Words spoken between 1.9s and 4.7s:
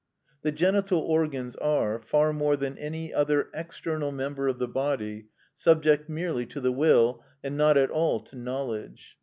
far more than any other external member of the